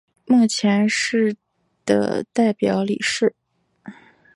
[0.25, 1.37] 目前是
[1.85, 3.35] 的代表理事。